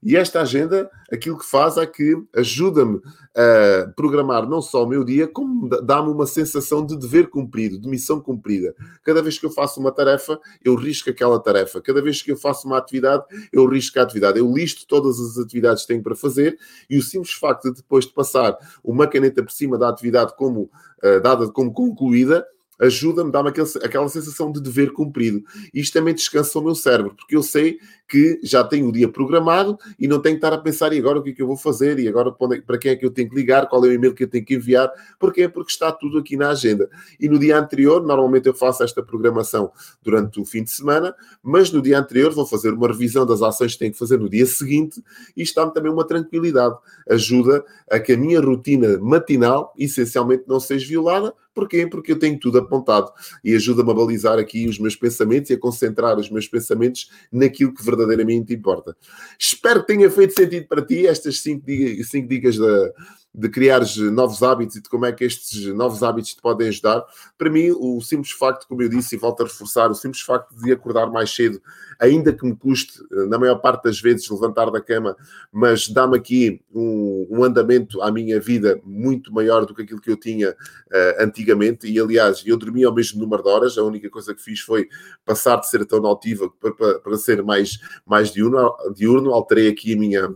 E 0.01 0.15
esta 0.15 0.41
agenda, 0.41 0.89
aquilo 1.11 1.37
que 1.37 1.45
faz 1.45 1.77
é 1.77 1.85
que 1.85 2.15
ajuda-me 2.35 3.01
a 3.35 3.91
programar 3.95 4.47
não 4.47 4.61
só 4.61 4.83
o 4.83 4.87
meu 4.87 5.03
dia, 5.03 5.27
como 5.27 5.69
dá-me 5.69 6.09
uma 6.09 6.25
sensação 6.25 6.85
de 6.85 6.97
dever 6.97 7.29
cumprido, 7.29 7.79
de 7.79 7.87
missão 7.87 8.19
cumprida. 8.19 8.73
Cada 9.03 9.21
vez 9.21 9.37
que 9.37 9.45
eu 9.45 9.51
faço 9.51 9.79
uma 9.79 9.91
tarefa, 9.91 10.39
eu 10.63 10.75
risco 10.75 11.09
aquela 11.09 11.39
tarefa. 11.39 11.81
Cada 11.81 12.01
vez 12.01 12.21
que 12.21 12.31
eu 12.31 12.37
faço 12.37 12.67
uma 12.67 12.77
atividade, 12.77 13.23
eu 13.51 13.65
risco 13.67 13.99
a 13.99 14.03
atividade. 14.03 14.39
Eu 14.39 14.51
listo 14.51 14.87
todas 14.87 15.19
as 15.19 15.37
atividades 15.37 15.83
que 15.83 15.89
tenho 15.89 16.03
para 16.03 16.15
fazer 16.15 16.57
e 16.89 16.97
o 16.97 17.03
simples 17.03 17.33
facto 17.33 17.69
de 17.69 17.77
depois 17.77 18.05
de 18.05 18.13
passar 18.13 18.57
uma 18.83 19.07
caneta 19.07 19.43
por 19.43 19.51
cima 19.51 19.77
da 19.77 19.89
atividade 19.89 20.35
como 20.35 20.69
uh, 21.03 21.21
dada 21.21 21.47
como 21.51 21.73
concluída, 21.73 22.45
ajuda-me, 22.79 23.31
dá-me 23.31 23.49
aquela 23.49 24.09
sensação 24.09 24.51
de 24.51 24.61
dever 24.61 24.93
cumprido. 24.93 25.43
Isto 25.73 25.93
também 25.93 26.13
descansa 26.13 26.59
o 26.59 26.61
meu 26.61 26.75
cérebro, 26.75 27.15
porque 27.15 27.35
eu 27.35 27.43
sei 27.43 27.79
que 28.07 28.39
já 28.41 28.63
tenho 28.63 28.87
o 28.87 28.91
dia 28.91 29.09
programado 29.09 29.77
e 29.99 30.07
não 30.07 30.21
tenho 30.21 30.35
que 30.35 30.45
estar 30.45 30.55
a 30.55 30.57
pensar 30.57 30.93
e 30.93 30.99
agora 30.99 31.19
o 31.19 31.23
que 31.23 31.31
é 31.31 31.33
que 31.33 31.41
eu 31.41 31.47
vou 31.47 31.57
fazer 31.57 31.99
e 31.99 32.07
agora 32.07 32.31
para 32.31 32.77
quem 32.77 32.91
é 32.91 32.95
que 32.95 33.05
eu 33.05 33.11
tenho 33.11 33.29
que 33.29 33.35
ligar, 33.35 33.67
qual 33.67 33.83
é 33.85 33.89
o 33.89 33.91
e-mail 33.91 34.13
que 34.13 34.23
eu 34.23 34.29
tenho 34.29 34.45
que 34.45 34.55
enviar. 34.55 34.89
Porquê? 35.19 35.49
Porque 35.49 35.71
está 35.71 35.91
tudo 35.91 36.17
aqui 36.17 36.37
na 36.37 36.49
agenda. 36.49 36.89
E 37.19 37.27
no 37.27 37.37
dia 37.37 37.57
anterior, 37.57 38.01
normalmente 38.05 38.47
eu 38.47 38.53
faço 38.53 38.83
esta 38.83 39.03
programação 39.03 39.71
durante 40.01 40.39
o 40.39 40.45
fim 40.45 40.63
de 40.63 40.71
semana, 40.71 41.13
mas 41.43 41.71
no 41.71 41.81
dia 41.81 41.99
anterior 41.99 42.33
vou 42.33 42.45
fazer 42.45 42.73
uma 42.73 42.87
revisão 42.87 43.25
das 43.25 43.41
ações 43.41 43.73
que 43.73 43.79
tenho 43.79 43.91
que 43.91 43.99
fazer 43.99 44.17
no 44.17 44.29
dia 44.29 44.45
seguinte 44.45 45.03
e 45.35 45.41
está-me 45.41 45.73
também 45.73 45.91
uma 45.91 46.05
tranquilidade. 46.05 46.75
Ajuda 47.09 47.63
a 47.89 47.99
que 47.99 48.13
a 48.13 48.17
minha 48.17 48.39
rotina 48.39 48.97
matinal, 48.99 49.73
essencialmente, 49.77 50.43
não 50.47 50.59
seja 50.59 50.87
violada. 50.87 51.33
Porquê? 51.53 51.87
Porque 51.87 52.11
eu 52.11 52.19
tenho 52.19 52.39
tudo 52.39 52.59
apontado 52.59 53.11
e 53.43 53.55
ajuda-me 53.55 53.89
a 53.89 53.93
balizar 53.93 54.37
aqui 54.37 54.67
os 54.67 54.77
meus 54.77 54.95
pensamentos 54.95 55.49
e 55.49 55.55
a 55.55 55.59
concentrar 55.59 56.19
os 56.19 56.29
meus 56.29 56.47
pensamentos 56.47 57.09
naquilo 57.31 57.73
que 57.73 57.83
verdadeiramente 57.97 58.53
importa. 58.53 58.95
Espero 59.39 59.81
que 59.81 59.93
tenha 59.93 60.09
feito 60.09 60.33
sentido 60.33 60.67
para 60.67 60.85
ti 60.85 61.05
estas 61.07 61.41
cinco, 61.41 61.65
cinco 62.03 62.27
dicas 62.29 62.57
da, 62.57 62.93
de 63.33 63.49
criar 63.49 63.81
novos 64.11 64.41
hábitos 64.41 64.75
e 64.77 64.81
de 64.81 64.89
como 64.89 65.05
é 65.05 65.11
que 65.11 65.23
estes 65.23 65.67
novos 65.73 66.01
hábitos 66.01 66.33
te 66.33 66.41
podem 66.41 66.69
ajudar. 66.69 67.05
Para 67.37 67.49
mim, 67.49 67.71
o 67.77 68.01
simples 68.01 68.31
facto, 68.31 68.67
como 68.67 68.81
eu 68.81 68.89
disse 68.89 69.15
e 69.15 69.17
volto 69.17 69.41
a 69.41 69.45
reforçar, 69.45 69.91
o 69.91 69.95
simples 69.95 70.21
facto 70.21 70.55
de 70.55 70.71
acordar 70.71 71.11
mais 71.11 71.29
cedo, 71.29 71.61
ainda 71.99 72.33
que 72.33 72.45
me 72.45 72.55
custe, 72.55 72.99
na 73.29 73.37
maior 73.37 73.57
parte 73.57 73.83
das 73.83 74.01
vezes, 74.01 74.27
levantar 74.29 74.71
da 74.71 74.81
cama, 74.81 75.15
mas 75.51 75.87
dá-me 75.87 76.17
aqui 76.17 76.61
um, 76.73 77.27
um, 77.29 77.43
andamento 77.43 78.01
à 78.01 78.11
minha 78.11 78.39
vida 78.39 78.79
muito 78.83 79.31
maior 79.31 79.65
do 79.65 79.75
que 79.75 79.83
aquilo 79.83 80.01
que 80.01 80.09
eu 80.09 80.17
tinha 80.17 80.51
uh, 80.51 81.23
antigamente. 81.23 81.87
E, 81.87 81.99
aliás, 81.99 82.41
eu 82.45 82.57
dormi 82.57 82.83
ao 82.83 82.93
mesmo 82.93 83.21
número 83.21 83.43
de 83.43 83.49
horas, 83.49 83.77
a 83.77 83.83
única 83.83 84.09
coisa 84.09 84.33
que 84.33 84.41
fiz 84.41 84.61
foi 84.61 84.87
passar 85.23 85.57
de 85.57 85.69
ser 85.69 85.85
tão 85.85 86.03
altiva 86.05 86.49
para, 86.59 86.73
para, 86.73 86.99
para 86.99 87.17
ser 87.17 87.43
mais, 87.43 87.77
mais 88.05 88.31
diurno, 88.31 88.75
diurno, 88.95 89.31
alterei 89.31 89.67
aqui 89.67 89.93
a 89.93 89.97
minha 89.97 90.35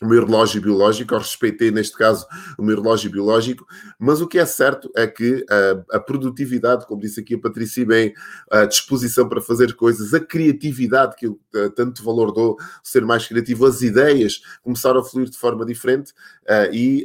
o 0.00 0.06
meu 0.06 0.24
relógio 0.24 0.60
biológico, 0.60 1.14
eu 1.14 1.18
respeitei 1.18 1.70
neste 1.70 1.96
caso 1.96 2.26
o 2.56 2.62
meu 2.62 2.76
relógio 2.76 3.10
biológico, 3.10 3.66
mas 3.98 4.20
o 4.20 4.28
que 4.28 4.38
é 4.38 4.46
certo 4.46 4.90
é 4.96 5.06
que 5.06 5.44
a, 5.50 5.96
a, 5.96 6.00
produtividade, 6.00 6.86
como 6.86 7.00
disse 7.00 7.20
aqui 7.20 7.34
a 7.34 7.38
Patrícia 7.38 7.84
bem, 7.84 8.14
a 8.50 8.64
disposição 8.64 9.28
para 9.28 9.40
fazer 9.40 9.74
coisas, 9.74 10.14
a 10.14 10.20
criatividade 10.20 11.16
que 11.16 11.26
eu 11.26 11.32
uh, 11.54 11.70
tanto 11.70 12.04
valor 12.04 12.32
dou, 12.32 12.56
ser 12.82 13.04
mais 13.04 13.26
criativo, 13.26 13.66
as 13.66 13.82
ideias 13.82 14.40
começaram 14.62 15.00
a 15.00 15.04
fluir 15.04 15.28
de 15.28 15.36
forma 15.36 15.66
diferente 15.66 16.12
uh, 16.44 16.72
e 16.72 17.04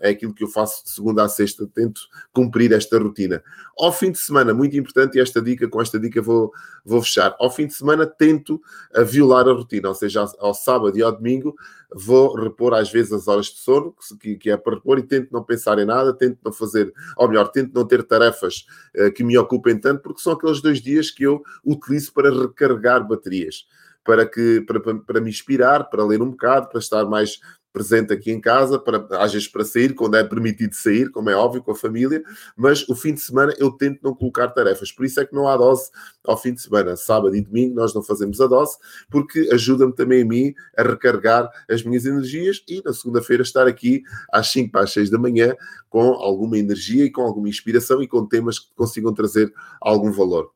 é 0.00 0.10
aquilo 0.10 0.34
que 0.34 0.44
eu 0.44 0.48
faço 0.48 0.84
de 0.84 0.90
segunda 0.90 1.24
a 1.24 1.28
sexta, 1.28 1.66
tento 1.66 2.02
cumprir 2.32 2.72
esta 2.72 2.98
rotina. 2.98 3.42
Ao 3.78 3.92
fim 3.92 4.10
de 4.10 4.18
semana, 4.18 4.52
muito 4.52 4.76
importante, 4.76 5.16
e 5.16 5.20
esta 5.20 5.40
dica, 5.40 5.68
com 5.68 5.80
esta 5.80 5.98
dica 5.98 6.20
vou, 6.20 6.52
vou 6.84 7.02
fechar, 7.02 7.34
ao 7.38 7.50
fim 7.50 7.66
de 7.66 7.74
semana 7.74 8.06
tento 8.06 8.60
violar 9.06 9.48
a 9.48 9.52
rotina, 9.52 9.88
ou 9.88 9.94
seja, 9.94 10.20
ao, 10.20 10.48
ao 10.48 10.54
sábado 10.54 10.96
e 10.98 11.02
ao 11.02 11.12
domingo 11.12 11.54
vou 11.94 12.34
repor 12.34 12.74
às 12.74 12.90
vezes 12.90 13.12
as 13.12 13.28
horas 13.28 13.46
de 13.46 13.58
sono, 13.58 13.94
que, 14.20 14.36
que 14.36 14.50
é 14.50 14.56
para 14.56 14.74
repor, 14.74 14.98
e 14.98 15.02
tento 15.02 15.30
não 15.32 15.44
pensar 15.44 15.78
em 15.78 15.84
nada, 15.84 16.12
tento 16.12 16.38
não 16.44 16.52
fazer, 16.52 16.92
ou 17.16 17.28
melhor, 17.28 17.48
tento 17.48 17.72
não 17.72 17.86
ter 17.86 18.02
tarefas 18.02 18.66
uh, 18.96 19.12
que 19.12 19.22
me 19.22 19.38
ocupem 19.38 19.78
tanto, 19.78 20.02
porque 20.02 20.20
são 20.20 20.32
aqueles 20.32 20.60
dois 20.60 20.80
dias 20.80 21.10
que 21.10 21.22
eu 21.22 21.42
utilizo 21.64 22.12
para 22.12 22.30
recarregar 22.30 23.06
baterias. 23.06 23.66
Para, 24.02 24.26
que, 24.26 24.60
para, 24.60 24.80
para 24.80 25.20
me 25.22 25.30
inspirar, 25.30 25.84
para 25.84 26.04
ler 26.04 26.20
um 26.20 26.30
bocado, 26.30 26.68
para 26.68 26.78
estar 26.78 27.06
mais 27.06 27.40
presente 27.74 28.12
aqui 28.12 28.30
em 28.30 28.40
casa, 28.40 28.78
para, 28.78 29.04
às 29.18 29.32
vezes 29.32 29.48
para 29.48 29.64
sair, 29.64 29.94
quando 29.94 30.16
é 30.16 30.22
permitido 30.22 30.72
sair, 30.74 31.10
como 31.10 31.28
é 31.28 31.34
óbvio, 31.34 31.60
com 31.60 31.72
a 31.72 31.74
família, 31.74 32.22
mas 32.56 32.88
o 32.88 32.94
fim 32.94 33.12
de 33.12 33.20
semana 33.20 33.52
eu 33.58 33.72
tento 33.72 33.98
não 34.00 34.14
colocar 34.14 34.46
tarefas. 34.48 34.92
Por 34.92 35.04
isso 35.04 35.18
é 35.20 35.26
que 35.26 35.34
não 35.34 35.48
há 35.48 35.56
dose 35.56 35.90
ao 36.24 36.40
fim 36.40 36.54
de 36.54 36.62
semana. 36.62 36.94
Sábado 36.94 37.34
e 37.34 37.40
domingo 37.40 37.74
nós 37.74 37.92
não 37.92 38.00
fazemos 38.00 38.40
a 38.40 38.46
dose, 38.46 38.78
porque 39.10 39.48
ajuda-me 39.52 39.92
também 39.92 40.22
a 40.22 40.24
mim 40.24 40.54
a 40.78 40.84
recarregar 40.84 41.50
as 41.68 41.82
minhas 41.82 42.06
energias 42.06 42.62
e 42.68 42.80
na 42.84 42.92
segunda-feira 42.92 43.42
estar 43.42 43.66
aqui 43.66 44.04
às 44.32 44.46
5 44.52 44.70
para 44.70 44.84
as 44.84 44.92
6 44.92 45.10
da 45.10 45.18
manhã 45.18 45.52
com 45.90 46.12
alguma 46.12 46.56
energia 46.56 47.04
e 47.04 47.10
com 47.10 47.22
alguma 47.22 47.48
inspiração 47.48 48.00
e 48.00 48.06
com 48.06 48.24
temas 48.24 48.60
que 48.60 48.72
consigam 48.76 49.12
trazer 49.12 49.52
algum 49.80 50.12
valor. 50.12 50.48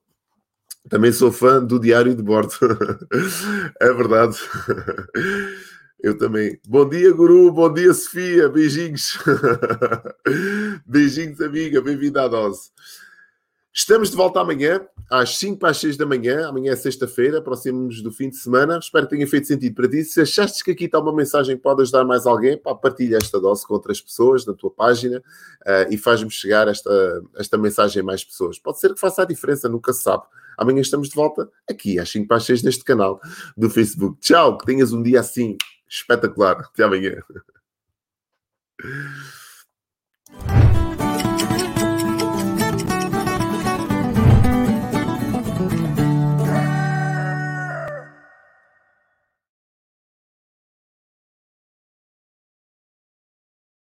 Também 0.88 1.10
sou 1.10 1.32
fã 1.32 1.62
do 1.62 1.80
Diário 1.80 2.14
de 2.14 2.22
Bordo. 2.22 2.54
é 3.80 3.92
verdade. 3.92 4.38
Eu 6.00 6.16
também. 6.16 6.60
Bom 6.64 6.88
dia, 6.88 7.12
Guru. 7.12 7.50
Bom 7.50 7.72
dia, 7.72 7.92
Sofia. 7.92 8.48
Beijinhos. 8.48 9.18
Beijinhos, 10.86 11.40
amiga. 11.40 11.82
Bem-vinda 11.82 12.22
à 12.22 12.28
dose. 12.28 12.70
Estamos 13.74 14.10
de 14.10 14.16
volta 14.16 14.40
amanhã, 14.40 14.80
às 15.10 15.36
5 15.38 15.58
para 15.58 15.70
as 15.70 15.78
6 15.78 15.96
da 15.96 16.06
manhã. 16.06 16.48
Amanhã 16.48 16.72
é 16.72 16.76
sexta-feira, 16.76 17.38
aproximamos 17.38 18.00
do 18.00 18.12
fim 18.12 18.28
de 18.28 18.36
semana. 18.36 18.78
Espero 18.78 19.08
que 19.08 19.16
tenha 19.16 19.26
feito 19.26 19.48
sentido 19.48 19.74
para 19.74 19.88
ti. 19.88 20.04
Se 20.04 20.20
achaste 20.20 20.62
que 20.62 20.70
aqui 20.70 20.84
está 20.84 21.00
uma 21.00 21.12
mensagem 21.12 21.56
que 21.56 21.62
pode 21.62 21.82
ajudar 21.82 22.04
mais 22.04 22.26
alguém, 22.26 22.56
pá, 22.56 22.76
partilha 22.76 23.16
esta 23.16 23.40
dose 23.40 23.66
com 23.66 23.74
outras 23.74 24.00
pessoas 24.00 24.46
na 24.46 24.54
tua 24.54 24.70
página 24.70 25.18
uh, 25.18 25.92
e 25.92 25.98
faz-me 25.98 26.30
chegar 26.30 26.68
esta, 26.68 27.22
esta 27.36 27.58
mensagem 27.58 28.02
a 28.02 28.04
mais 28.04 28.24
pessoas. 28.24 28.56
Pode 28.56 28.78
ser 28.78 28.94
que 28.94 29.00
faça 29.00 29.22
a 29.22 29.24
diferença, 29.24 29.68
nunca 29.68 29.92
se 29.92 30.02
sabe. 30.02 30.22
Amanhã 30.56 30.80
estamos 30.80 31.08
de 31.08 31.14
volta 31.14 31.48
aqui 31.68 31.98
às 31.98 32.08
5 32.10 32.28
para 32.28 32.36
as 32.36 32.44
6 32.44 32.62
neste 32.62 32.84
canal 32.84 33.20
do 33.56 33.68
Facebook. 33.68 34.20
Tchau, 34.20 34.58
que 34.58 34.66
tenhas 34.66 34.92
um 34.92 35.02
dia 35.02 35.18
assim 35.18 35.56
espetacular. 35.88 36.60
Até 36.60 36.84
amanhã. 36.84 37.22